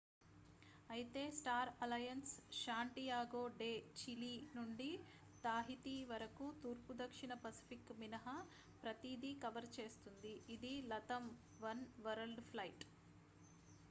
అయితే 0.89 1.23
star 1.35 1.71
alliance 1.83 2.31
Santiago 2.59 3.41
de 3.59 3.69
Chile 3.99 4.31
నుండి 4.55 4.89
Tahiti 5.43 5.95
వరకు 6.05 6.47
తూర్పు 6.63 6.95
దక్షిణ 7.03 7.35
పసిఫిక్ 7.43 7.93
మినహా 8.01 8.35
ప్రతీదీ 8.83 9.33
కవర్ 9.45 9.69
చేస్తుంది 9.77 10.35
ఇది 10.55 10.75
latam 10.89 11.25
వన్ 11.61 11.85
వరల్డ్ 12.01 12.43
ఫ్లైట్ 12.51 12.85